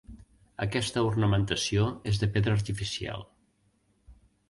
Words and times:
Aquesta 0.65 1.03
ornamentació 1.09 1.85
és 2.15 2.19
de 2.25 2.31
pedra 2.39 2.59
artificial. 2.63 3.31